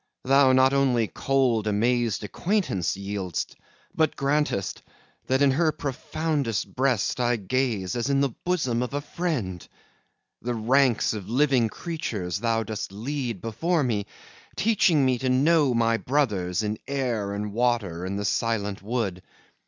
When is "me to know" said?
15.05-15.75